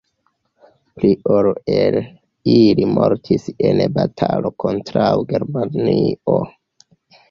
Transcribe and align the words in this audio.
Pli 0.95 1.11
ol 1.35 1.49
el 1.73 1.99
ili 2.55 2.89
mortis 2.95 3.47
en 3.71 3.85
batalo 4.01 4.57
kontraŭ 4.67 5.15
Germanio. 5.33 6.45